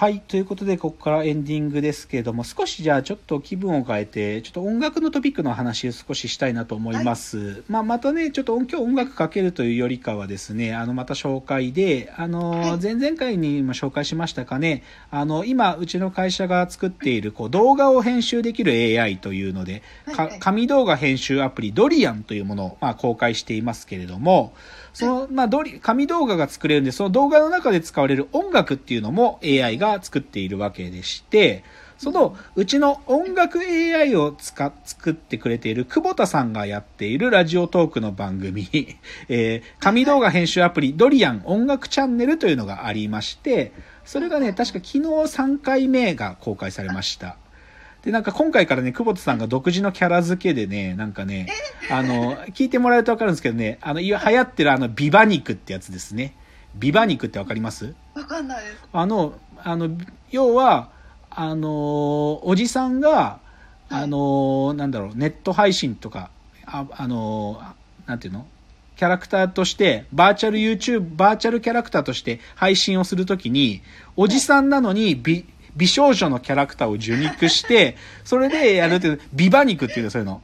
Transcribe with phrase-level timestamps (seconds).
[0.00, 0.20] はい。
[0.20, 7.64] ということで、ここからエンディングですけれども、少しじゃあちょっと気分を変えて、ちょっと音楽のトピックの話を少ししたいなと思います。
[7.68, 24.54] まあ、またね、ちょっと音今日音楽かけるというよりかはですね、あの、また紹介で、あの、はい前々回にも紹介しましたかね、あの、今、うちの会社が作っている、こう、動画を編集できる AI というので、かはいはい紙動画編集アプリドリアンというものを、まあ、公開していますけれども、
[24.92, 31.64] その、まあ、ドリ、紙動画が作れるんで、その動画の中で使われる音楽っていうのも AI が作っているわけでして、
[31.98, 38.68] その、うちの音楽 AI を使っ、作ってくれている久保田さんがやっているラジオトークの番組、
[39.28, 43.72] えー紙動画編集アプリドリアン音楽チャンネルというのがありまして、
[44.04, 47.36] それがね、確か昨日3回目が公開されました。
[48.02, 51.48] で、なんか今回からね、久保田さんが独自のキャラ付けでね、なんかね、
[51.90, 56.34] あの、聞いてもらえるとわかるんですけどね、あの、流行ってるあの、ビバ肉ってやつですね。
[56.76, 57.94] ビバ肉ってわかります？
[58.14, 58.76] わかんないです。
[58.92, 59.90] あの、あの、
[60.30, 60.90] 要は、
[61.30, 63.38] あの、おじさんが、
[63.88, 66.30] あの、なんだろう、ネット配信とか、
[66.66, 67.60] ああの、
[68.06, 68.46] なんていうの？
[68.96, 73.80] キャラクターとして、バーチャル YouTube、バーチャルキャラクターとして配信をするときに、
[74.14, 80.42] おじさんなのに美、美少女のキャラクターを受肉して、それでやるっていう、ビバ肉っていうの、そういうの。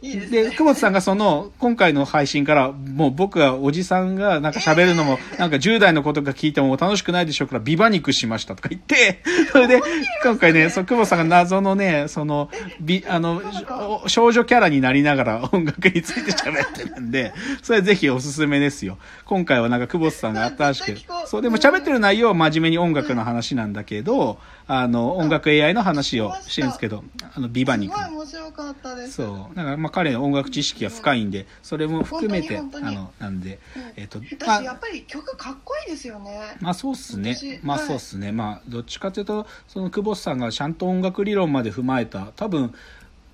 [0.00, 0.42] いいですね。
[0.44, 9.82] で、久保田さんがその、今回の配信から、もう僕がおじさんがなんか喋るのも、なんか10代のことが聞いても楽しくないでしょうから、ビバ肉しましたとか言って、 それで、
[10.22, 12.48] 今回ね、そう、久保田さんが謎のね、その、
[12.80, 13.42] び、あの、
[14.04, 18.98] お少女キャラになりながら音楽について喋ってるんで、 それぜひおすすめですよ。
[19.24, 24.38] 今回はなんか久保田さんが新しくそう、でも喋ってる内容は真面目に音楽の話なんだけど、
[24.70, 27.02] あの、音楽 AI の話をしてるんですけど、
[27.34, 28.06] あの、ビバ肉すご。
[28.06, 29.12] い面白かったです。
[29.14, 29.58] そう。
[29.70, 36.56] だから、まあ、彼の音楽知識が深いんで、それも含めて、あの、なんで、うんえっ、と、ま私、やあ、っぱり曲かっこいいですよね。
[36.60, 37.58] まあ、そうっすね私。
[37.62, 38.32] まあ、はいそうっすね。
[38.32, 42.74] まあ、どっちかというと、その、久保田さんがちゃんと音楽理論まで踏まえた、多分、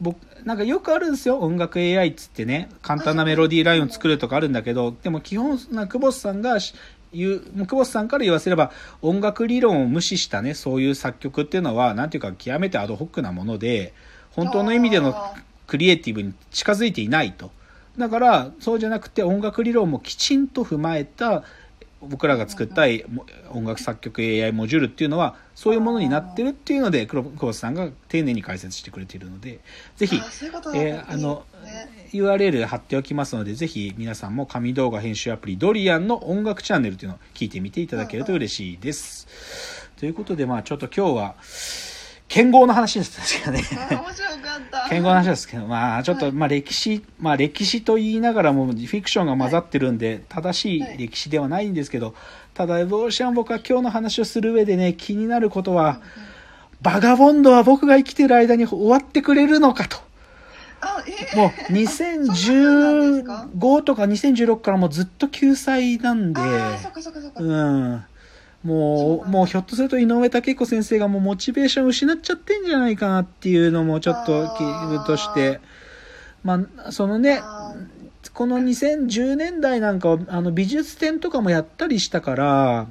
[0.00, 1.38] 僕、なんかよくあるんですよ。
[1.38, 6.74] 音楽 AI っつってね、簡単なメロディーラインを作るとかあるんだけど、でも基本、な久保田さんがし
[7.12, 8.70] 言う、久保田さんから言わせれば、
[9.02, 13.92] 音楽理論を無視したね、そういう作曲っていうのは、なんていうか、極めてアドホックなもので、
[14.30, 15.14] 本当の意味での
[15.68, 17.52] クリエイティブに近づいていないと。
[17.96, 21.44] だから、そうじゃなくて音楽理論もきちんと踏まえた、
[22.00, 29.60] 僕らが作ったも音楽作曲 AI モジュールっていうのは、そういうものになってるっていうので、黒久保田さんが丁寧に解説してくれているので、
[29.96, 31.44] ぜひえーあの
[32.12, 39.26] URL 貼っておきますので、ぜひ皆さんも紙動画編集アプリドリアンの音楽チャンネルというのを聞いてみていただけると嬉しいです。
[39.98, 41.34] ということで、まあちょっと今日は、
[42.28, 43.64] 剣豪の話ですけどね。
[44.58, 44.88] あ面白かった。
[44.88, 52.14] 剣豪の話ですけど、まあちょっと、はいまあ歴史、まあ歴史と言いながらもフィクションが混ざってるんで、正しい歴史ではないんですけど、
[52.54, 56.00] ただどうしても僕は今日の話をする上でね、気になることは、
[56.80, 59.98] バガボンドは僕が生きてる間に終わってくれるのかと。
[60.80, 61.02] あ、
[61.32, 66.40] えもうそうなんですか？2015とか2016からもうずっと救済なんで。
[67.36, 68.04] うん。
[68.64, 75.60] もう、もうひょっとすると井上武彦先生がもうモチベーション失っちゃってんじゃないかなっていうのもちょっと気分として、
[76.42, 77.74] まあ、そのね、あ
[78.34, 82.86] この2010年代なんかはあの美術展とかもやったりしたから。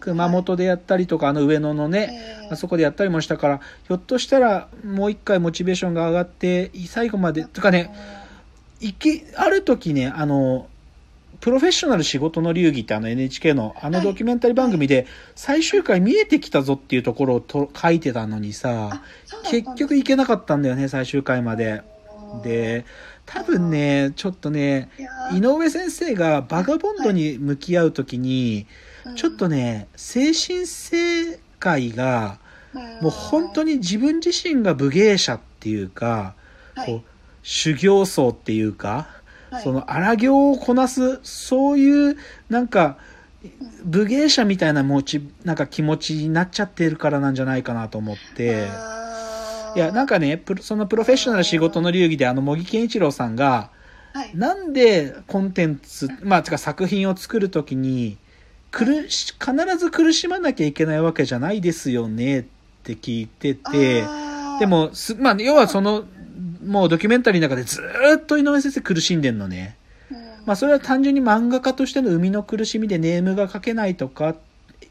[0.00, 2.52] 熊本でやったりとか、あの上野のね、えー。
[2.54, 7.92] あそこでやったりもしたから、ひょっとしたらもう一回モチベーションが上がって、最後まで、とかね、
[8.80, 10.68] いき、ある時ね、あの、
[11.40, 19.02] プロフェッショナル仕事の流儀ってあの NHK のあのドキュメンタリー番組で最終回見えてきたぞっていうところをと書いてたのにさ
[19.50, 21.82] 結局行けなかったんだよね、最終回まで。
[22.42, 22.84] で、
[23.24, 24.90] 多分ね、ちょっとね、
[25.32, 28.66] 井上先生がバガボンドに向き合う時に、
[29.16, 32.38] ちょっとね、精神世界が、
[33.00, 36.34] もう本当に、に自分自身が武芸者っていうか、
[36.74, 36.86] はい。
[36.86, 37.02] こう
[37.42, 39.08] 修行僧っていうか、
[39.50, 39.62] はい。
[39.62, 42.16] その荒行をこなす、そういう、
[42.48, 42.98] なんか、
[43.84, 48.68] 武芸者みたいな持ち、なんか気持ちになっちゃってるからなんじゃないかなと思って、
[49.76, 53.70] いや、なんか、かね、プロそのプロフェッショナル仕事の流儀であの、茂木健一郎さんが、
[54.14, 58.18] はい、なんでコンテンツ、まあ、てか作品を作るときに、
[58.70, 60.72] 苦し、必ず苦しまなきゃい。
[60.72, 62.44] けないわけじゃないですよねっ
[62.82, 64.04] て聞いてて、
[64.58, 66.04] で、も、す、まあ、要はその、
[66.64, 69.76] もうドキュメンタリーの中でずーっと井上先生苦しんでんのね。
[70.10, 70.16] うん。
[70.46, 74.34] まあ、それは単純に漫画家としての生みの苦しみでネームが書けないとか、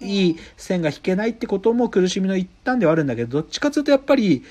[0.00, 4.42] いい線が引けないってことも苦しみの一端ではあるんだけど、どっちかというとやっぱり、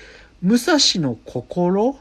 [0.41, 1.99] 武蔵の心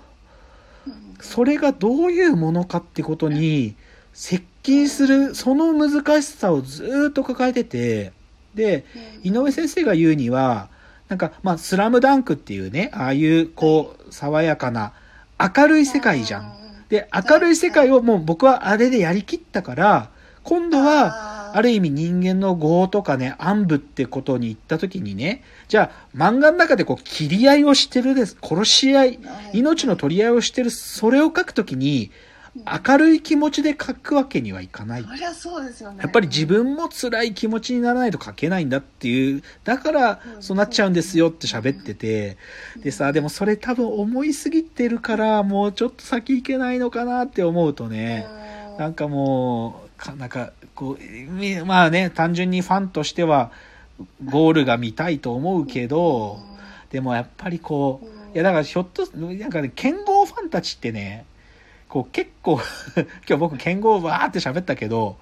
[0.87, 0.95] うん。
[1.21, 3.75] それがどういうものかってことに
[4.13, 8.13] 接近する、その難しさをずーっと抱えてて、
[8.55, 8.85] で、
[9.23, 10.69] 井上先生が言うには、
[11.09, 14.93] なんか、まあ、スラムダンクっていうね、ああいう、こう、爽やかな、
[15.41, 16.53] 明るい世界じゃん。
[16.89, 20.11] で、明るい世界をもう僕はあれでやりきったから、
[20.43, 29.19] 今度は、ある意味人間の業とかね、暗部ってことに行った時にね、じゃあ漫画の中でこう切り合いをしてるです、殺し合い、
[29.53, 32.11] 命の取り合いをしてる、それを書くときに、
[32.55, 35.05] 明るい気持ちで書くわけにはいかない。
[35.05, 35.99] そりゃそうですよね。
[36.03, 42.37] やっぱり自分も辛い気持ちにならないと書けないんだっていう、だからそうなっちゃうんですよって喋ってて、
[42.83, 48.27] でさ、でもそれ多分思いすぎてるから、もうちょっと先行けないのかなって思うとね、
[48.79, 53.53] なんかもう、かなんか、こう、みまあね、単純にファンとしては、
[54.25, 56.41] ゴールが見たいと思うけど、
[56.91, 61.27] でもやっぱりこう、いやだからひょっと、なんかね、剣豪ファンたちってね、
[61.91, 62.61] こう結構、
[62.97, 65.19] 今日僕剣豪わーって喋ったけど、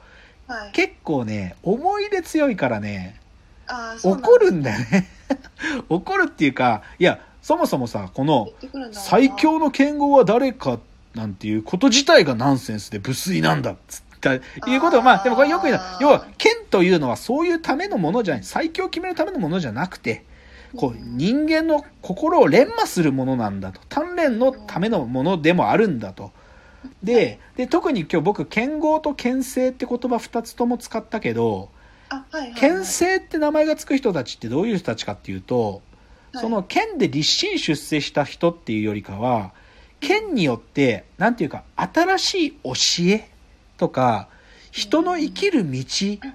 [0.46, 0.72] はい。
[0.72, 3.18] 結構ね、思い入れ強いからね、
[4.04, 5.08] 怒るんだよね。
[5.88, 8.50] 怒るっていうか、いや、そもそもさ、この
[8.92, 10.78] 最強の剣豪は誰か
[11.14, 14.40] なんていうこと自体がナンセンスで無粋なんだっつったい
[14.76, 20.24] うことはまあでもこれよく言うの要は剣というのはそういうためのものじゃない最強を決めるためのものじゃなくて
[20.76, 23.80] こう人間の心を錬磨するものなんだと。
[23.88, 26.32] 鍛錬のためのものでもあるんだと
[27.02, 31.70] でで特に今日僕剣豪と剣聖って言葉2つとも使ったけど
[32.08, 32.61] あはいはいはい。
[32.61, 35.82] 剣聖って名前がつく人たちってどういう人たちかっていうと
[36.32, 36.43] はい。
[36.43, 39.52] その剣で立身出世した人っていうよりかは
[40.00, 42.73] 剣によってなんていうか新しい教
[43.08, 43.31] え
[43.76, 44.29] とか
[44.70, 45.85] 人の生きる道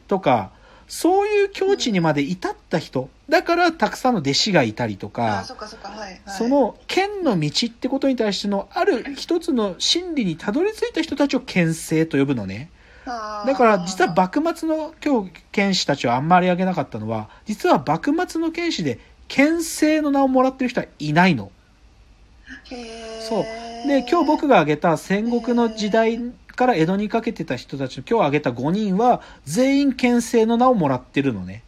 [0.08, 0.52] とか
[0.88, 3.10] そういう境地にまで至った人。
[3.30, 5.46] だからたくさんの弟子がいたりとあか
[6.28, 12.70] その剣の道ってことに対してのある一つの真理にたどり着いた人たちを剣聖と呼ぶのね。
[13.06, 21.52] だから実は幕末の今日剣士たちはあんまり挙げなかったのは実は幕末の剣士で剣聖の名をもらってる人はいないの。
[23.28, 23.44] そう。
[23.88, 26.20] で今日僕が挙げた戦国の時代
[26.56, 31.64] から江戸にかけてた人たちの今日挙げた5人は全員剣聖の名をもらってるのね。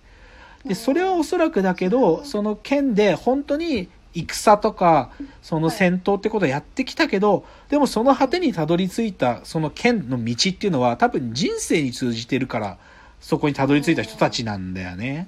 [0.66, 5.12] でそれはおそらくだけどその剣で本当に戦とか
[5.42, 12.78] その戦闘ってことをやってきたけどでもその果てにたどり着いたその剣の道っていうのは多分人生に通じてるから
[13.20, 15.28] そこにたどり着いた人たちなんだよね。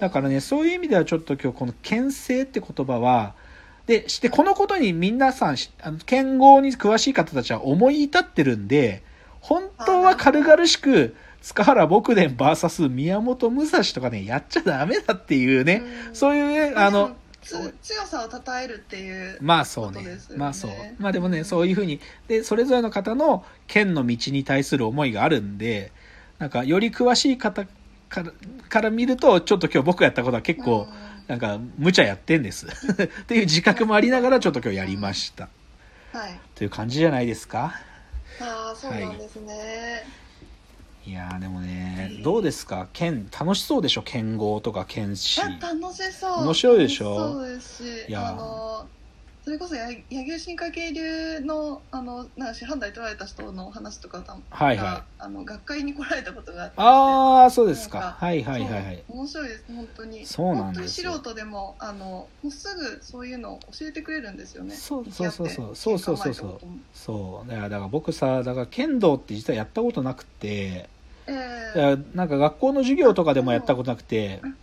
[0.00, 3.34] だからねそういう意味ではちょっと今日この剣聖って言葉は
[3.86, 9.02] でしてこのことに皆さんしあの剣豪に詳しい方たちは思い至ってるんで
[9.40, 17.16] 本当は軽々しく塚原牧伝 VS 宮本武蔵とかねやっちゃダメだっていうねそういうねあの
[17.46, 20.18] つ強さを称えるっていうまあそうね。
[20.36, 20.70] まあそう。
[20.98, 25.92] まあでもねそういうふうにでそれぞれの方の剣の道に対する思いがあるんで
[26.38, 27.64] なんかより詳しい方
[28.08, 28.32] から
[28.68, 30.88] から見るとちょっと今日僕がやったことは結構
[31.28, 32.66] なんか無茶やってんです。
[32.66, 32.70] っ
[33.26, 35.44] ていう自覚もありながらちょっと今日やりました。
[35.44, 35.50] うん
[36.20, 36.40] はい。
[36.54, 37.74] という感じじゃないですか？
[38.40, 40.04] ああそうなんですね、
[41.04, 41.12] い。
[41.12, 42.88] やーでもねどうですか？
[42.92, 44.02] 剣楽しそうでしょ？
[44.02, 45.40] 剣豪とか剣士。
[45.40, 46.44] いや楽しそう。
[46.44, 47.16] 面白いでしょ？
[47.18, 48.86] 楽そうですしいやあの
[49.46, 54.76] それこそや柳生進化系流のあのなんか師範代取られた人の話とかたはいはい。
[54.76, 56.74] があの学会に来られたことがあって。
[56.78, 58.16] ああそうですか。
[58.18, 59.04] はいはいはいはい。
[59.08, 60.26] 面白いです本当に。
[60.26, 64.74] そうなんです素人でもあのもうすぐそういうのを教えてくれるんですよね。
[64.74, 65.76] そうそうそうそう。
[65.76, 66.60] そうそうそうそう。
[66.92, 67.48] そう。
[67.48, 70.88] だから僕さだから剣道って実はやったことなくて。
[71.28, 74.40] えいやなんか学校の授業とかでもやったことなくて。
[74.42, 74.56] うん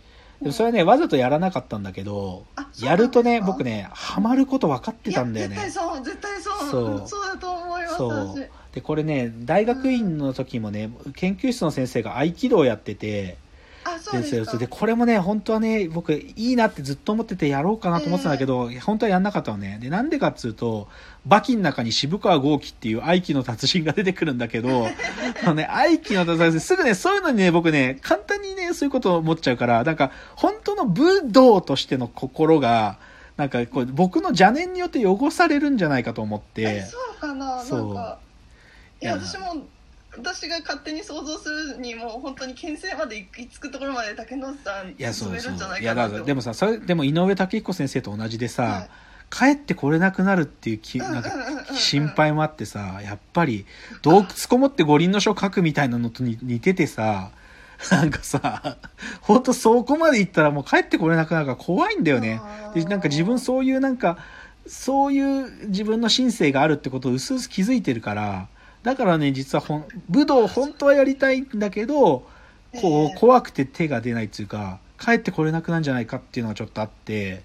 [0.44, 2.44] でもそれはねわざとやらなかったんだけど
[2.78, 5.56] やるとね僕ねハマること分かってたんだよね。
[5.56, 6.70] 絶対そう絶対そう。
[6.70, 7.08] そう。
[7.08, 8.10] そうだと思いますそう。
[8.10, 8.50] 私。
[8.72, 13.43] でこれね大学院の時もね研究室の先生が合気道をやっててあ
[14.00, 14.56] そうすか。
[14.56, 19.78] でこれもね本当はね僕いいなってずっと思っててやろうかなと思ってたんだけど、本当はやんなかったのね。
[19.80, 20.88] でなんでかっつうと
[21.26, 24.86] 馬琴の中に渋川豪樹っていう合気の達人が出てくるんだけど
[25.44, 32.98] あのね合気の達人すぐねそういうのにね僕ね簡単にねそういうことを思っちゃうからなんか本当の武道としての心が
[33.36, 36.62] なんかこう僕の邪念によって汚されるんじゃないかと思って。
[36.62, 37.60] えそうかな。
[37.60, 38.18] そうなんか
[39.02, 39.64] いやいや私も
[40.16, 48.90] 私が勝手に想像するにもう本当に牽制まで行き着くところまで竹野内さんいやそうそう進めるんじゃないいやだでもさそれでも井上武彦先生と同じでさ、はい。
[49.30, 51.30] 帰ってこれなくなるっていうきなんか
[51.74, 53.66] 心配もあってさやっぱり
[54.02, 57.32] 洞窟こもって五輪の書書くみたいなのとに似ててさ
[57.90, 58.76] なんかさ
[59.20, 62.40] 本当そこまで行ったらもう帰ってこれなくなるから怖いんだよね。
[62.74, 64.18] でなんか自分そういうなんか
[64.66, 68.48] そういう自分の心性があるってことをうすうす気づいてるから
[68.84, 72.26] だからね実はほん武道本当はやりたいんだけど
[72.80, 77.42] こう、えー怖くて手が出ないっていうか、帰ってこれなくなんじゃないかっていうのがちょっとあって、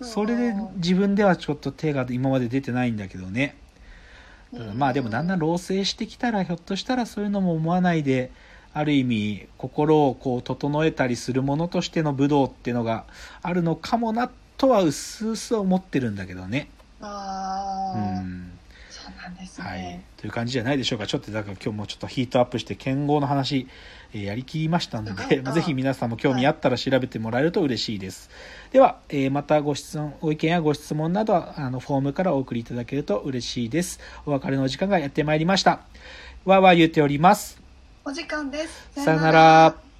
[0.00, 3.56] それで自分ではちょっと手が今まで出てないんだけどね。
[4.74, 8.30] まあでもだんだん老成してきたらひょっとしたらそういうのも思わないで
[8.74, 13.06] ある意味心をこう整えたりするものとしての武道っていうのが
[13.40, 16.68] あるのかもなとはうすうす思ってるんだけどね。
[17.94, 18.51] うん
[19.22, 19.80] なんですはい。
[19.80, 21.06] ね。、という感じじゃないでしょうか。
[21.06, 23.68] ちょっとだから今日もちょっとヒートアップして剣豪の話、
[24.12, 28.30] えーやりきりましたので、まあぜひ皆さんも興味あったら調べてもらえると嬉しいです、
[28.72, 34.00] では、えーまたご質問ご意見やご質問などはあのフォームからお送りいただけると嬉しいです。
[34.26, 35.80] お別れのお時間がやってまいりました。
[36.44, 37.60] わーわー言っております。
[38.04, 38.88] お時間です。
[39.04, 39.91] さよなら